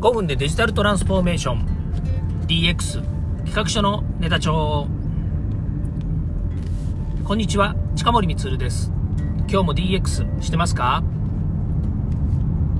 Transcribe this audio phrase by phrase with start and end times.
[0.00, 1.66] 5分でデジタルトランスフォーメーション。
[2.46, 3.02] DX
[3.44, 4.88] 企画書のネタ帳。
[7.22, 7.76] こんにちは。
[7.96, 8.90] 近森光です。
[9.40, 11.02] 今日も DX してますか？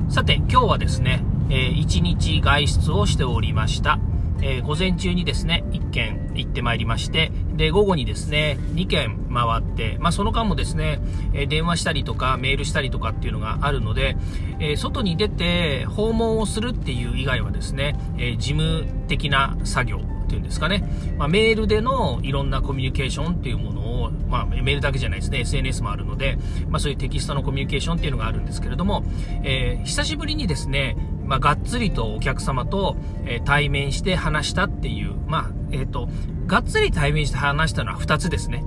[0.08, 3.98] さて今日はですね、えー、1日外出をしておりました。
[4.40, 10.98] えー、午前中にですね、1軒行ってまいりまして、で、午後にですね、2軒回って、まあ、その間もですね、
[11.34, 14.16] え、電話したりとか、メールしたりとかっていうのがあるので、
[14.60, 26.38] え、外に出て訪問をするっていう以外はですね、え事務的な作業っていうんですかね、まあ、メールでのいろんなコミュニケーションっていうものを、まあ、メールだけじゃないですね、SNS もあるので、
[26.70, 29.04] まあ、そういうテキストのコミュニケーションっていうのがあるんですけれども、
[29.44, 36.08] え久しぶりにですね、まあ、がっつりとお客様と、え、対面して話したっていう、まあ、えっ、ー、と、
[36.46, 38.64] がっつり対面して話したのは2つですね。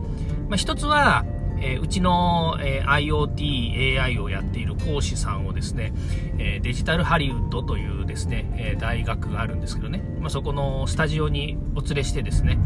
[0.49, 1.25] まあ、1つは、
[1.59, 5.93] えー、うちの、えー、IoT、AI をやっている講師さんをですね、
[6.37, 12.57] えー、デジタルハリウッドというですね、え大学があるんですけどね、まあ、そこのスタジオにお連れしてですね、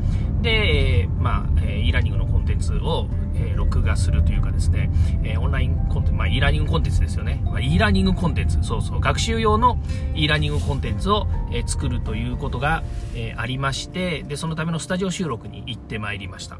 [0.41, 4.89] で、えまあ、え e ラーニングのコンテンツを、え録画するというかですね、
[5.23, 7.41] えオンラインコンテンツ、まあ、e ラーニングコンテンツですよね。
[7.45, 9.77] まあ、e ラーニングコンテンツ、そうそう、学習用の
[10.15, 12.83] e ラーニングコンテンツを、え作るということが、
[13.15, 16.59] えありまして、で、そのためのスタジオ収録に行ってまいりました。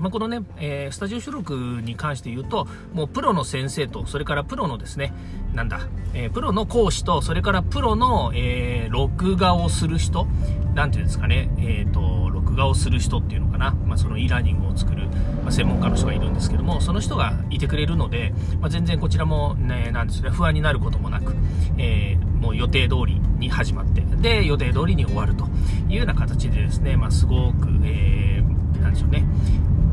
[0.00, 5.12] まあ、このね、えー、スタジオ収録に関して言うと、もうプロの先生と、それからプロのですね、
[5.54, 10.26] なんだ、えー、プロの講師と、それからプロの、えー、録画をする人、
[10.74, 15.08] なんていうんですかね、えっ、と、録画をする人っていうのかな、まあ、その e ラーニングを作る、
[15.42, 21.34] まあ、専門家の人がいるんですけども、その人がいてくれるので、まあ、全然こちらもね、なんですね、不安になることもなく、
[21.76, 25.46] えもう予定通りに始まって、で、予定通りに終わると
[25.88, 29.24] いうような形でですね、まあ、すごく、えー、なんでしょうね、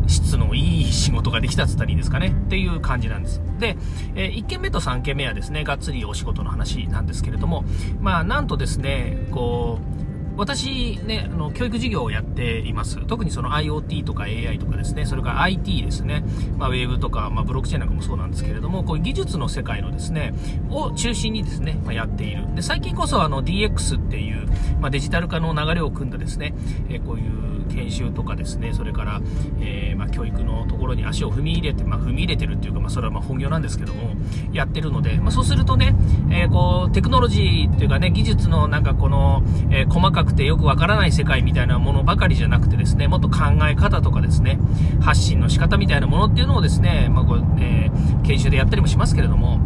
[0.07, 3.41] 質のいい仕事ができたつったらいいですかねっていう感じなんです。
[3.59, 3.77] で、
[4.15, 7.63] えー、1件目と3件目はですね、がっつりお仕事の話なんですけれども、
[7.99, 9.97] まあ、なんとですね、こう、
[10.37, 13.03] 私ね、あの、教育事業をやっています。
[13.07, 16.23] 特にその IoT とか AI とかですね、それから IT ですね、
[16.57, 20.33] まあ、ウェブとか、まあ、ブロックチェーンなんかもそうなんですけれども、こういう技術の世界のですね、
[20.69, 22.53] を中心にですね、まあ、やっている。
[22.53, 24.47] で、最近こそあの DX っていう、
[24.79, 26.53] まあ、デジタル化の流れを組んだですね、
[26.87, 29.21] え、こういう研修とかですね、それから、
[29.59, 34.15] えー、まあ、教育のところに足を踏み入れて、まあ、踏み入れてるっていうか、まあ、それはま本業なんですけども、
[34.51, 35.95] やってるので、ま、そうするとね、
[36.31, 43.37] えー、こう、テクノロジーっていうかね、技術のなんかこの、え細かくてよくわからない世界みたいなものばかりじゃなくてですね、もっと考
[43.69, 44.59] え方とかですね、
[45.01, 47.91] 発信の仕方みたいなものっていうのをですね、まこうえ、
[48.23, 49.59] 研修でやったりもしますけれども、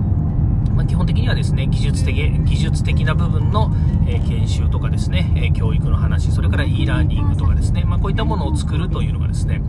[0.75, 3.71] まあ、基本的にはですね、技術的、技術的な部分の、
[4.07, 9.61] えー、研修とかですね、えー、教育の話、それから e ラーニングとかですね、まあ、こういったものを作るというのがですね、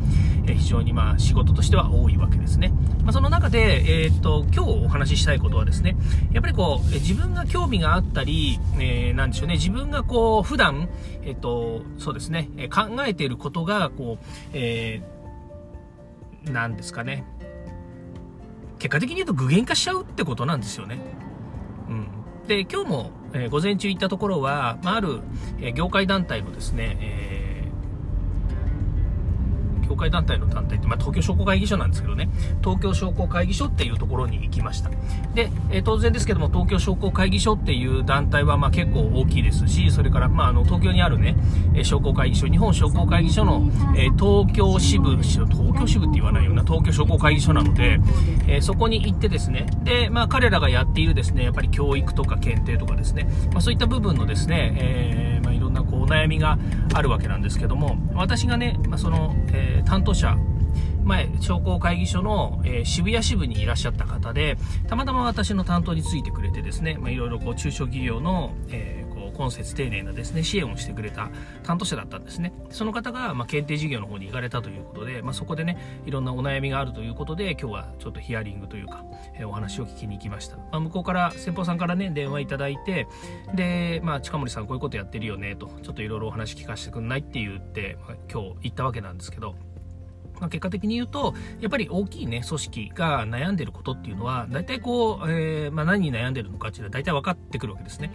[0.47, 2.73] えー、非常にまあ仕事としては多いわけですね。
[3.03, 5.97] まあ、その中で、えっと、今日お話ししたいことはですね、
[6.33, 10.89] やっぱりこう、自分が興味があったり、えなんでしょうね、自分がこう、普段、
[11.23, 15.03] えっと、そうですね、考えていることが、こう、え
[16.51, 17.25] なんですかね、
[18.83, 20.99] 結果的に言うと具現化しちゃうってことなんですよね。
[21.89, 22.09] うん。
[22.49, 25.21] で、今日も、えー、午前中行ったところは、まあ、ある、
[25.61, 27.42] えー、業界団体のですね、えー
[29.93, 32.29] 協会団体の団体って、まあ、東京商工会議所なんですけどね、
[32.63, 34.91] 東京商工会議所っていうところに行きました。
[35.35, 41.37] で、えー、当然ですけども、東京商工会議所っていう団体はまあ結構大きいですし、それから、まあ、あの東京にあるね、
[41.75, 43.63] え商工会議所、日本商工会議所の、
[43.97, 48.01] えー、東京支部、東京支部って言わないような、東京商工会議所なので、
[48.47, 55.42] えー、そこに行ってですね、で、まあ、彼らがやっているですね、やっぱり教育とか検定とかですね、まあ、そういった部分のですね、えー、
[56.03, 56.59] お悩みが
[56.95, 60.37] あるわけなんですけども、私がね、まあ、その、えー、担当者、
[61.05, 64.57] 前、商工会議所の、えー、渋谷支部にいらっしゃった方で、
[64.89, 69.02] たまたま私の担当についてくれてですね、まあ、いろいろこう中小企業の、えー、
[69.33, 71.31] こう今節丁寧なですね、支援をしてくれた
[71.65, 72.53] 担当者だったんですね。
[72.71, 79.05] その方が、まあ、検定事業の方に行かれたということで、まあ、そこでね、いろんなお悩みがあるということで、今日はちょっとヒアリングというか、
[79.35, 80.57] えー、お話を聞きに行きました。
[80.57, 83.07] まあ、向こうから、先方さんからね、電話いただいて、
[83.55, 89.55] で、まあ、近森さんこういうことやってるよね、と、ちょっといろいろお話聞かせてくんないって言って、まあ、今日行ったわけなんですけど、
[90.43, 98.13] まあ、結果的に言うと、やっぱり大きいね、組織が悩んでることっていうのは、大体こう、えー、まあ、何に悩んでるのかっていうのは大体分かってくるわけですね。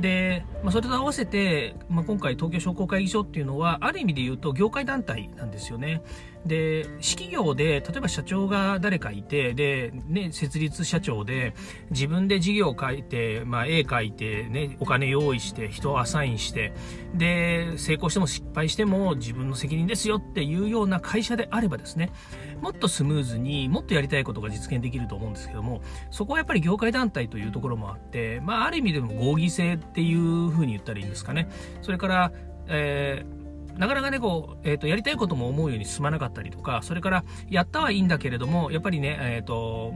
[0.00, 6.00] で、まあ、それと合わせて、まあ、今回東京商工会議所っていうのは、ある意味で言うと業界団体なんですよね。
[6.46, 11.54] で、私企業で、例えば社長が誰かいて、で、ね、設立社長で、
[11.90, 16.72] 自分で事業を書いて、まあ、絵描いて、ね、お金用意して、人をアサインして、
[17.14, 22.12] で、成功しても失敗しても自分の責任ですよっていうような会社であればですね、
[22.60, 31.48] もっとスムーズにもっとやりたいことが実現できると思うんですけども、そこはやっぱり業界団体というところもあって、まあ、ある意味でも合議制っていうふうに言ったらいいんですかね。
[31.82, 32.32] それから、
[32.68, 33.45] えー
[33.78, 39.92] なかなかね、こう、えっ、ー、と、やりたいことも思うように進まなかったりとか、それから、やったはいいんだけれども、やっぱりね、えっ、ー、と、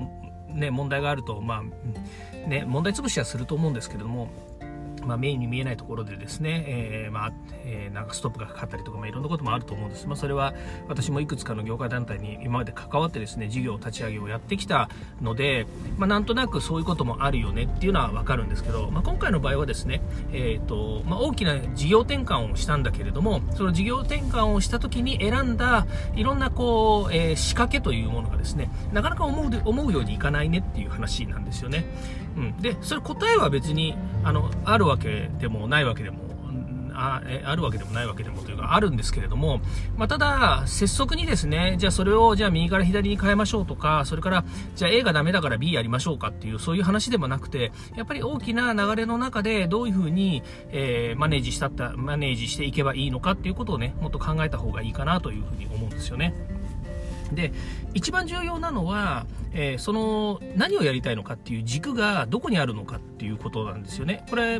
[0.48, 4.28] ね、問題があると、まあ、ね、問題潰しはすると思うんですけれども、
[5.04, 7.32] まあ、目に見えないところでですね、えー、まあ、
[7.64, 10.06] えー、なんかストップがかかったりとか、まあ、いろんなこともあると思うんです。
[10.06, 10.54] まあ、それは
[10.88, 14.88] 私もいくつかの業界団体に今まで関わってですね、事業立ち上げをやってきた
[15.20, 15.66] ので、
[15.96, 20.02] まあ、なんとなくそういうこともあるよねっていうのはわかるんですけど、まあ、今回の場合はですね、
[20.32, 31.84] えっ、ー、と、まあ、大きな事業転換をしたんだけれども、その事業転換をした時に選んだいろんなこう、えー、仕掛けというものがですね、なかなか思う思うようにいかないねっていう話なんですよね。
[32.36, 32.56] うん。
[32.58, 36.30] で、それ答えは別に、あの、あるわけでもないわけでも
[37.00, 39.60] ああるわけでもないわけでもというかあるんですけれども、
[39.96, 44.44] まあ、ただ、拙速にですね、じゃあそれをじゃあ右から左に変えましょうとか、それから
[44.76, 56.59] じゃあ A がダメだから B やりましょうかっていうそういう話でもなくて、やっぱり大きな流れの中でどういうふうに、えー、マネージしたった、マネージしていけばいいのかっていうことをね、もっと考えた方がいいかなというふうに思うんですよね。
[57.32, 57.52] で
[57.94, 64.24] 一番重要なのは、えー、その何をやりたいのかっていう軸がどこにあるのかっていうことなんですよね。
[64.30, 64.58] これ、あ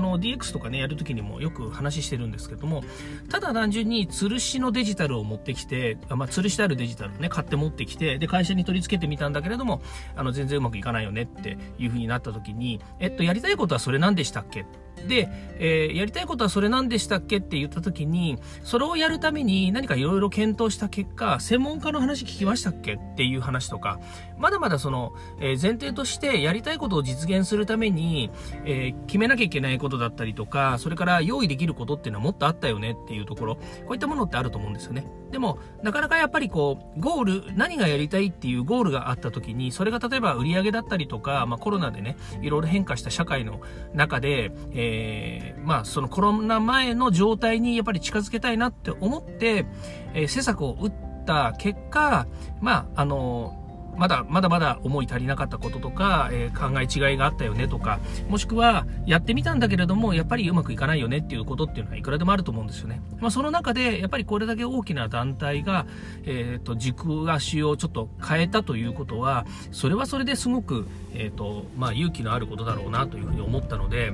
[0.00, 2.82] の DX とかね、やるときにもよく話してるんですけども、
[3.28, 9.82] ただ単純に吊るしのデジタルを持ってきて、まあ、吊るしてあるデジタルをね、買って持ってきて、で、会社に取り付けてみたんだけれども、
[10.16, 14.66] あの、全然うまくいかないよねっていうふうになったときに、えっと、やりたいことはそれ何でしたっけ
[15.06, 15.28] で、
[15.58, 24.00] えー、やりたいことはそれ何でしたっけって言った時に、それをやるために何かいろいろ検討した結果、専門家の話聞きましたっけっていう話とか、
[24.38, 28.30] まだまだその、えー、前提としてやりたいことを実現するために、
[28.64, 35.06] えー、決めなきゃいけないことだったりとか、それから用意できることっていうのはもっとあったよねっていうところ、こういったものってあると思うんですよね。
[35.30, 43.60] でも、なかなかやっぱりこう、ゴール、何がやりたいっていうゴールがあった時に、それが例えば売り上げだったりとか、まあコロナでね、いろいろ変化した社会の
[43.92, 49.66] 中で、えー、えまあそのコロナ前の状態にやっぱり近づけたいなって思って、
[50.14, 50.92] えー、施策を打っ
[51.26, 52.26] た結果、
[52.60, 53.58] まああの
[53.98, 57.98] まだまだまだ思い足りなかったこととか、えー、考え違いがあったよねとか、
[58.28, 63.02] もしくはやってみたんだけれども、やっぱりうまくいかないよねっていうことっていうのはいくらでもあると思うんですよね。
[63.18, 65.84] まあ、その中で、やっぱりこれだけ大きな団体が、
[66.24, 74.12] えっ、ー、と、軸足をちょっと変えたということは、それはそれですごく、えっ、ー、と、まあ、勇気のあることだろうなというふうに思ったので、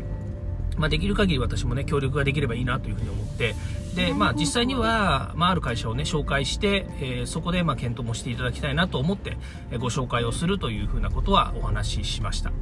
[0.76, 3.55] まあ、できる限り私もね、協力ができればいいなというふうに思って、
[3.94, 9.37] で、まあ、実際には、まあ、ある会社をね、紹介して、えー、そこで、まあ、検討もしていただきたいなと思って、
[9.71, 12.53] えー、ご紹介をするというふうなことはお話ししました。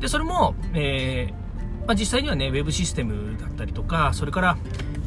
[0.00, 4.58] で、それも、えー、まあ、実際にはね、ウェブシステムだったりとか、それから、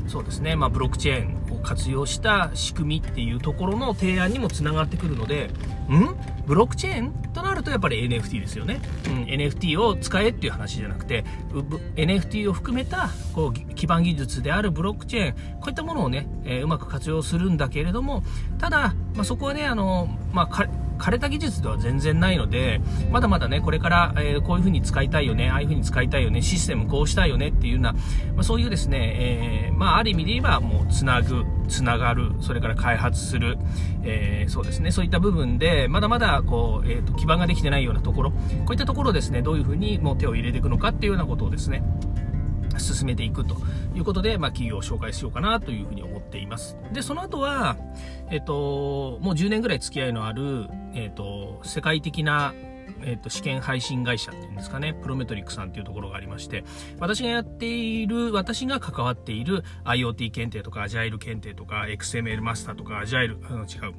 [0.08, 5.50] そうですね、まあ、ブロックチェーンを活用した仕組みっていうところの提案にもつながってくるので、
[5.96, 6.16] ん？
[6.46, 7.12] ブロックチェーン？
[7.34, 8.82] となるとやっぱり NFT ですよね。
[9.08, 11.24] うん、NFT を使えっていう話じゃなくて、
[11.96, 18.24] NFT を含めたこう基盤技術であるブロックチェーン、こういったものをね、えー、うまく活用するんだけれども、
[18.58, 20.68] ただ、まあ、そこはね、あの、まあ、
[21.02, 28.00] 枯れた技術では全然ないので、まだまだね、これから、えー、こういう風に使いたいよね、ああいう風に使いたいよね、システムこうしたいよねっていうような、ま
[28.42, 29.16] あ、そういうですね、
[29.68, 33.58] えー、まあ、ある意味で言えば、もう、つなぐ、つながる、それから開発する、
[34.04, 38.38] えー、そうですね、そういった部分で、まだまだ、こう、えっ、と、基盤ができてないようなところ、こ
[38.70, 41.84] ういったところですね、どういう風にもう手を入れていくのかっていうようなことをですね、
[42.80, 43.56] 進めていくと
[43.96, 46.78] いうことで、まあ、企業を紹介しようかなというふうに思っています。
[46.94, 47.78] で、その後は、
[48.30, 52.54] えっと、もう10年ぐらい付き合いのある、えっと、世界的な
[53.04, 56.64] えっと、試験配信会社っていうんですかね、プロメトリックさんっていうところがありまして、
[57.00, 63.94] 私がやっている、私が関わっている IoT 検定とか、アジャイル検定とか、XML マスターとか、アジャイル、あの違う、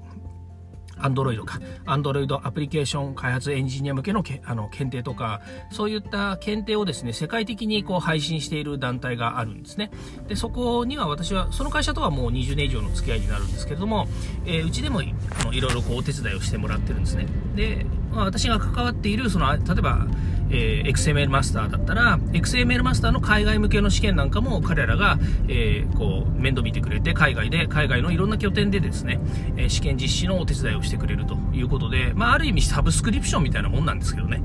[0.98, 9.90] Android か、Android アプリケーション開発エンジニア向けのけあの検定とか、そういった検定をですね、世界的にこう配信している団体があるんですね。
[10.28, 14.06] で、そこには私は、その会社とはもう20年以上の付き合いになるんですけれども、
[14.44, 17.26] えー、うちでもあのいろいろこうお手伝いをしてもらってるんですね。
[17.54, 20.06] で、まあ、私が関わっている、その、例えば、
[20.52, 25.18] えー、XML マスターだったら、XML マスターの海外向けの試験なんかも彼らが、
[25.48, 29.18] えー、こう、面倒見てくれて、海外で、海外のいろんな拠点でですね、
[29.56, 34.42] えー、試験実施のお手伝いをしてくれるということで、まあ、ある意味サブスクリプションみたいなもんなんですけどね、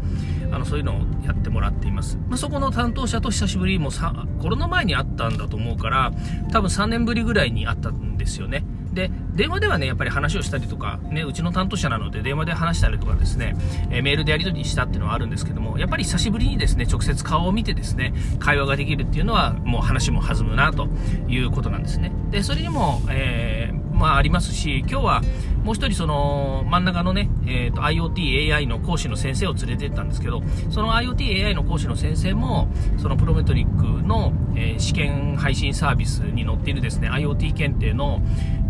[0.52, 2.18] あの、そういうのをやってもらっています。
[2.30, 6.12] まあ、そこの担当者と久しぶりもさ、コロナ前に会ったんだと思うから、
[6.52, 8.64] 多分3年ぶりぐらいに会ったんですよね。
[8.98, 13.56] で、電話ではね、やっぱり話をしたりとか、ね、うちの担当者なので電話で話したりとかですね、
[13.92, 20.88] えメールでやり取りしたっていうのはあるんですけども、やっぱり久しぶりにですね、直接顔を見てですね、会話ができるっていうのは、もう話も弾むなと
[21.28, 22.12] いうことなんですね。
[22.32, 25.22] で、それにも、えーまあ、ありますし、今日は
[25.64, 38.22] もう一人その真ん中のね、えーと、IoT、AI の講師の先生を連れてったんですけど、その IoT、AI の講師の先生も、そのプロメトリックの、えー、試験配信サービスに載っているですね、IoT 検定の、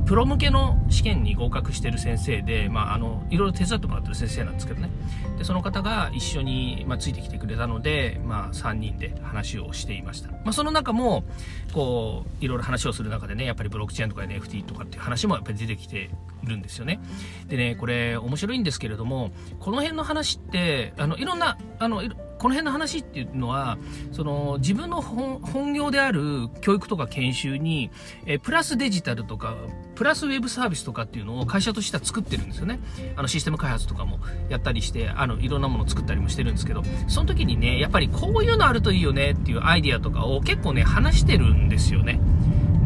[0.08, 4.90] プロ向けの試験に合格してる先生で、まあ、あのいろいろ手伝ってもらってる先生なんですけどね。
[5.38, 11.26] でその方が一緒に、まあ、ついてきてくれたので、まあ、3人で話をしていました、まあ、その中も
[11.74, 16.10] こういろいろ話をする中でねやっぱりブロックチェーンとか NFT とかっていう話もやっぱり出てきて
[16.44, 17.00] るんですよね。
[17.48, 22.02] でねこれ面白いんですけれどもこの辺の話ってあのいろんなあの
[22.38, 23.78] この辺の話っていうのは、
[24.12, 27.90] その自分の本業である教育とか研修に、
[28.26, 29.56] えプラスデジタルとか、
[29.96, 32.80] プラスウェブサービスとかっていうのを会社としては作ってるんですよね。
[33.16, 42.20] あのシステム開発とかもやったりして、あのいろんなものを作ったりもしてるんですけど、その時にね、やっぱりこういうのあるといいよねっていうアイディアとかを結構ね、話してるんですよね。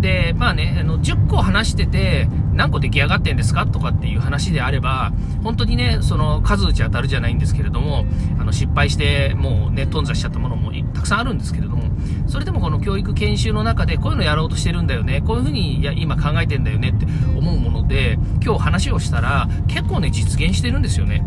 [0.01, 3.65] で、まあね、あの、10個話してて、何個出来上がってんですか？
[3.65, 8.05] とかっていう話であれば、本当にね、その数打ち当たるじゃないんですけれども、
[8.39, 11.83] あの、失敗して、もうね、頓挫しちゃったものもたくさんあるんですけれども、
[12.27, 17.05] それでもこの教育研修の中で、こういうのやろうとしてるんだよね、こういうふうにいや今考えてんだよねって
[17.37, 21.23] 思うもので、今日話をしたら、結構ね、実現してるんですよね。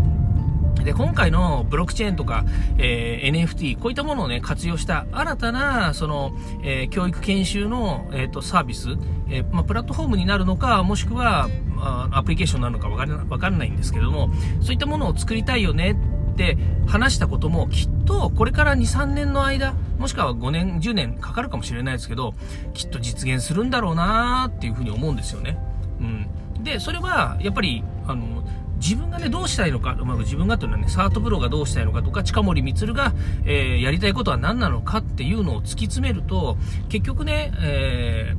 [0.85, 2.45] で、今回のブロックチェーンとか、
[2.79, 8.97] えー、NFT、こういったものをね、活用した新たな、その、えー、教育研修の、えっ、ー、と、サービス、
[9.31, 11.49] えまあ、プラットフォームになるのか、もしくは、
[11.79, 15.97] あアプリケーションなのかわからわかんないんですけども、そういったものを作りたいよね
[16.33, 22.35] って話したことも、きっとこれから2、3年の間、もしくは5年、10年かかるかもしれないですけど、
[22.75, 25.59] きっと実現するんだろうなっていうふうに思うんですよね。
[26.01, 26.27] うん。
[26.63, 28.45] で、それは、やっぱり、あの、
[28.85, 33.15] 自分がね、どうしたいのか、まあ、自分がというのはね、サートプロがどうしたいのかとか、近森光が、
[33.47, 36.59] えー、やりたいことは何なのかっていうのを突き詰めると、
[36.91, 38.35] 結局ね、え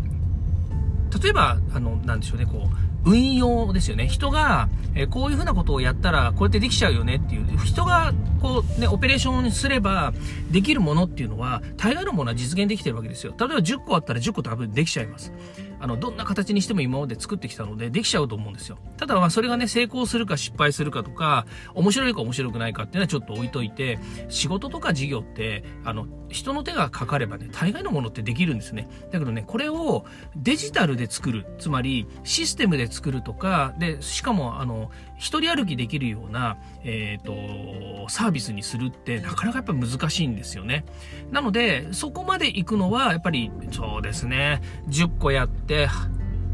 [1.10, 4.08] ー、例えば、あの、なんでしょうね、こう、運用ですよね。
[4.08, 10.14] 人が、えこういうふうなことをやったら、こうやってできちゃうよねっていう、人が、こう、ね、オペレーションすれば、
[10.52, 13.34] できるものっていうのは、大概のものは実現できてるわけですよ。
[13.38, 15.32] 例えば10個あったら10個多分できちゃいます。
[15.80, 18.78] あの、どんな形にしても今まで作ってきたので、できちゃうと思うんですよ。
[18.98, 28.88] ただ、まあ、それがね、成功するか失敗するかとか、面白いか面白くないかっていうのはちょっと置いといて、仕事とか事業って、あの、人の手がかかればね、大概のものってできるんですね。
[29.12, 30.06] だけどね、これを
[30.36, 40.86] デジタルで作る、つまり、システムで作るとか、で、しかも、あの、一人歩きできるような、えっ、ー、と、サービスにするって、なかなかやっぱ難しいんですよね。
[41.32, 45.88] なので、そこまで行くのは、やっぱり、そうですね、10個やって、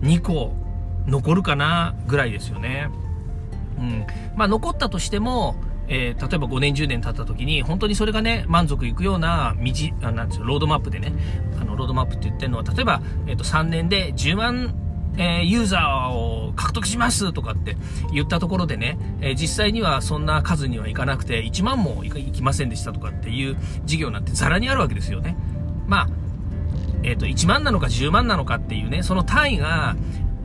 [0.02, 0.54] 2個
[1.08, 2.90] 残るかな、ぐらいですよね。
[3.80, 4.06] うん。
[4.36, 5.56] まあ、残ったとしても、
[5.88, 9.72] えー、例えば5年、10年経った時に、本当にそれがね、満足いくような道、
[10.08, 11.14] あなんですよ、ロードマップでね、
[11.60, 14.74] あの、ロードマップって言ってるのは、例えば、えっ、ー、と、3年で10万
[15.18, 17.76] えー、ユーザーを獲得しますとかって
[18.14, 25.36] 言ったところでね、えー、実際にはそんな数にはいかなくて、1万もいきませんでしたとかっていう事業なんてざらにあるわけですよね。
[25.88, 26.10] まあ、
[27.04, 29.96] えっ、ー、と、1万なのか10万なのかっていうね、その単位が、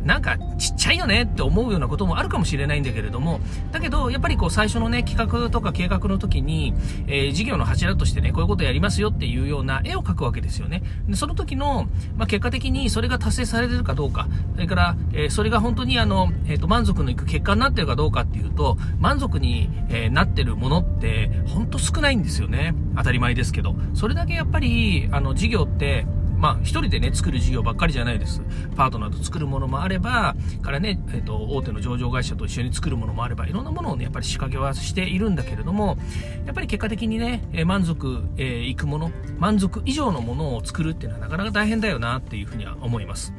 [0.06, 3.40] なんかちっちゃいよねって思うようなこともあるかもしれないんだけれども、
[3.72, 6.72] だけど、やっぱりこう最初のね、企画とか計画の時に、
[7.08, 10.82] えー、事業の柱としてね、こういうことやりますよっていうような絵を描くわけですよね。
[11.08, 22.74] でその時の、まあ、結果的にそれが達成されてるかどうか、それから、えー、それが本当にあの、えっ、ー、と、満足のいく結果になってるかどうかっていうと、満足に、えなってるものって、本当少ないんですよね。
[22.96, 23.74] 当たり前ですけど。
[23.94, 28.42] それだけやっぱり、あの、事業って、まあ、一人でね、作る事業ばっかりじゃないです。
[28.76, 35.96] パートナーと作るものもあれば、からね、えっ、ー、と、大手の上場会社と一緒に作るものもあれば、いろんなものをね、やっぱり仕掛けはしているんだけれども、
[36.44, 43.32] やっぱり結果的にね、え満足、えー、いくもの、満足以上のものを作るっていうのはなかなか大変だよなっていうふうには思います。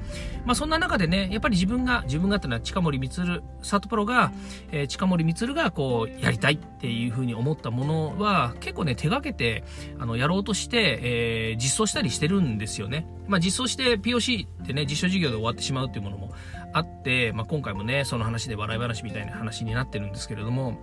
[0.45, 4.31] まあ、そんな中でね、やっぱり自分が、自分がっていうのは近森光、サトプロが、
[4.71, 9.63] えー、近森光がこう、やりたいっていうふうに思ったものは、結構ね、手がけて、
[9.99, 13.05] あの、やろうとして、えー、実装したりしてるんですよね。
[13.27, 16.33] まあ、実装して POC ってね、実証事業で終わってしまうっていうものも
[16.73, 20.77] あって、まあ、今回もね、その話で笑い話みたいな話になってるんですけれども、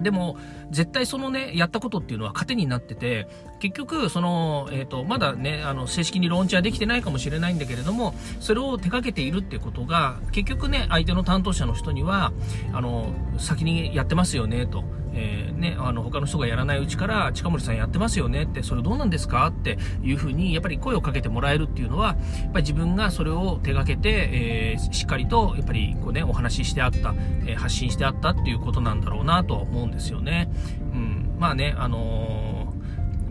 [0.00, 0.36] でも、
[0.70, 3.28] 絶対そのね、やったことっていうのは糧になってて、
[3.60, 12.32] 結局、その、えっ、ー、と、まだね、あの、正式にローンチはできてないかもしれないんだけれども、それを手掛けているっていうことが、結局ね、相手の担当者の人には、
[12.72, 14.84] あの、先にやってますよね、と。
[15.14, 19.46] えー、ね、あの、他の人がやらないうちから、近森さんやってますよねって、それどうなんですか？
[19.46, 27.14] っていうふうに、やっぱり声をかけてもらえるっていうのは、やっぱり自分がそれを手がけて、えー、しっかりと、やっぱりこうね、お話ししてあった、
[27.46, 30.50] えー、発信してあったっていうことなんだろうなとは思うんですよね。
[30.94, 31.36] うん。
[31.38, 32.72] まあね、あの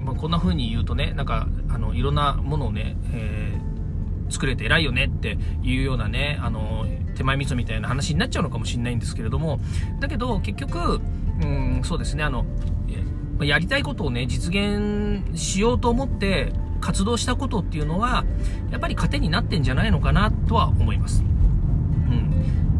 [0.03, 3.59] まあ、こんな風に言うとね、なんか、あの、いろんなものをね、え
[4.31, 6.85] 作れて偉いよねっていうようなね、あの、
[7.15, 9.59] 手前味噌みたいな話になっちゃうのかもしれないんですけれども、
[9.99, 11.01] だけど結局、
[11.41, 12.45] うん、そうですね、あの、
[13.45, 18.25] やりたいことをね、実現しようと思って活動したことっていうのは、
[18.71, 21.23] やっぱり糧になってんじゃないのかなとは思います。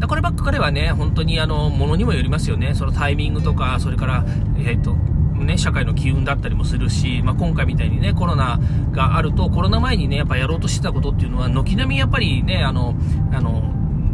[0.00, 0.06] うん。
[0.06, 2.74] こればっかりはね、本当にあの、ものにもよりますよね。
[2.74, 4.24] そのタイミングとか、それから、
[4.58, 4.96] えっ、ー、と、
[5.42, 8.58] ね、社会の機運だったりもするし、まあ、今回みたいにね、コロナ
[8.92, 12.94] があると、コロナ前にね、やっぱやろうとしてたことっていうのは、軒並みやっぱりね、あの、
[13.32, 13.62] あの、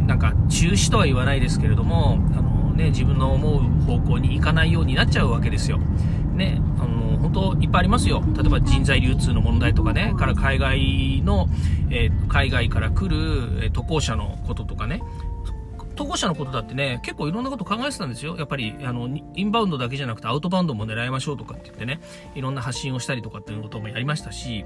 [0.07, 5.79] なんか中止とは言わないですけれども、あのね、自分の思う方向に行かないようになっちゃうわけですよ。
[6.33, 8.23] ね、あの、本当いっぱいありますよ。
[8.35, 11.47] 例えば人材流通の問題とかね、から海外の、
[11.91, 15.01] えー、海外から来る、え、渡航者のこととかね、
[15.99, 18.37] 投稿者のことだってね、結構いろんなこと考えてたんですよ。
[18.37, 21.99] やっぱり、あの、インバウンドだけじゃなくてアウトバウンドも狙いましょうとかって言ってね、
[22.35, 24.63] いろんな発信をしたりとかっていうこともやりましたし、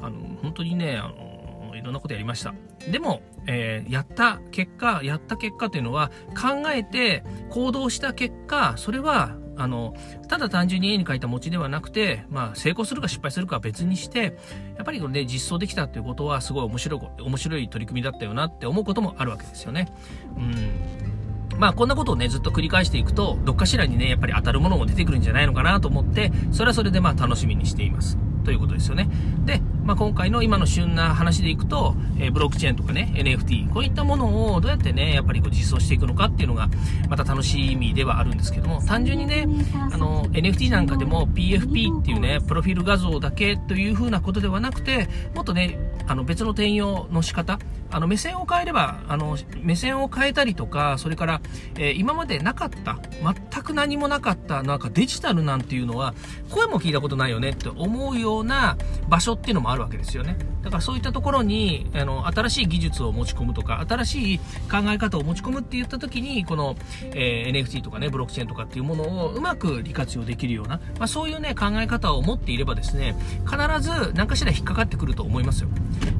[0.00, 2.52] あの、本当にね、あの、いろんなことやりました。
[2.90, 9.94] でも、えー、やった結果、やった結果というのは、考えて行動した結果、それはあの、
[10.28, 14.36] ただ単純に絵に描いた餅ではなくて、まあ、成功するか失敗するかは別にして、
[14.76, 19.92] やっぱりこれね、実装できたっていうことは、すごい面白い、面白い取り組みだったよなって思うこともあるわけですよね。
[20.36, 21.58] うん。
[21.58, 28.18] まあ、こんなことをね、ずっと繰り返していくと、どっかしらにね、やっぱり当たるものも出てくるんじゃないのかなと思って、それはそれでまあ、楽しみにしています。
[28.44, 29.08] ということですよね。
[29.44, 36.68] で、まあ、今回の今の旬な話でいくと、えー、ブロックチェーンとかね、NFT、こういったものをどうやってね、やっぱりこう実装していくのかっていうのが、
[37.08, 39.46] また楽しみではあるんですけども、単純にね、
[39.92, 47.58] あの、NFT なんかでも PFP っていうね、プロフィール画像だけという風なことではなくて、もっとね、あの、別の転用の仕方、
[47.90, 51.40] あの、目線を変えれば、あの、目線を変えたりとか、それから、
[51.76, 56.14] えー、今までなかった、全く何もなかった、なんかデジタルなんていうのは、
[56.50, 58.76] 声も聞いたことないよねって思うような
[59.08, 60.36] 場所っていうのもあるわけですよね。
[60.62, 66.76] だからそういったところに、あの、新しい技術を持ち込むとか、新しい考え方を持ち込むって言った時に、この、
[67.14, 75.68] えー、NFT とかね、ブロックチェーンとかっていうものをうまく利活用できるような、まあ、そういうね、考え方を持っていればですね、必ず何かしら引っかかってくると思いますよ。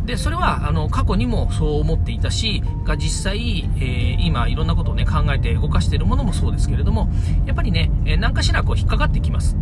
[0.04, 7.08] で、それは、あの、過去にもそう思っていたし、が実際、えー、今いろんなことをね、考えて動かしているものもそうですけれども、
[7.46, 9.56] やっぱりね、何かしらこう引っかかってきます。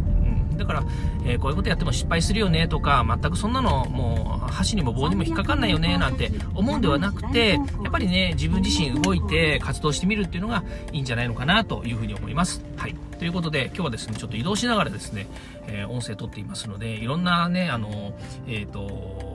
[0.61, 0.85] だから、
[1.25, 12.63] えー、こういうことやっても失敗するよねとか、全くそんなのもう箸にも棒にも引っかかんないよねなんて思うんではなくて、やっぱりね、自分自身動いて活動してみるっていうのがいいんじゃないのかなというふうに思います。
[12.77, 12.95] はい。
[13.19, 15.27] ということで、今日はですね、ちょっと移動しながらですね、
[15.67, 18.15] えー、音声撮っていますので、いろんなね、あの、
[18.47, 19.30] えっ、ー、と、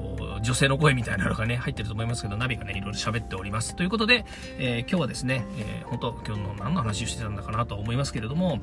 [0.45, 3.75] 女性の声みたいなのがね、入ってると思いますけど、ナビがね、いろいろ喋っております。
[3.75, 4.25] ということで、
[4.59, 8.59] えー、今日はですね、えー、本当今日の何の話をしてたんだかなと思いますけれども、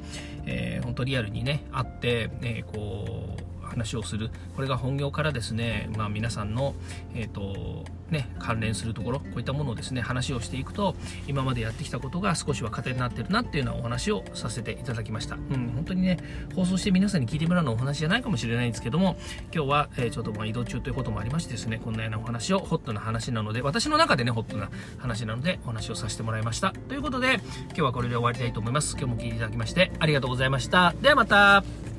[0.47, 3.32] えー、本当リアルにね、会って、えー、こう、
[3.73, 4.31] 話をする。
[4.55, 6.75] これが本業からですね、まあ、皆さんの、
[7.15, 10.95] えーとね、関連するところこういったものをですね話をしていくと
[11.27, 16.19] 今までやってきたことが少しは糧になってるなっていうようなお話をさせていただきました、うん、本当にね
[16.55, 19.17] 放送して皆さんに聞いてもらうのお話じゃないかもしれないんですけども
[19.53, 26.73] 今日は、えー、ちょっとまあ移動中ということもありましてですねこんなようなお話をホットな話なので私の中でねホットな話なのでお話をさせてもらいました。
[26.89, 28.97] ということで今日はこれで終わりたいと思います。
[28.99, 30.95] 今日も聞いていただきましてありがとうございました。
[31.01, 31.91] ではまた。